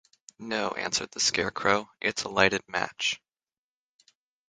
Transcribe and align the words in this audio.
"No," 0.39 0.69
answered 0.71 1.11
the 1.11 1.19
Scarecrow; 1.19 1.87
"it's 2.01 2.23
a 2.23 2.27
lighted 2.27 2.63
match." 2.67 3.21